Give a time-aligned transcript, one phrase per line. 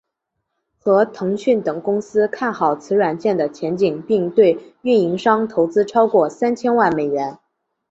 [0.79, 7.37] 和腾讯等公司看好此软件的前景并对运营商投资超过三千万美元。